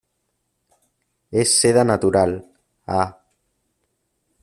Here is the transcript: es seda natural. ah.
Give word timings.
es 1.41 1.53
seda 1.61 1.83
natural. 1.83 2.33
ah. 2.87 3.07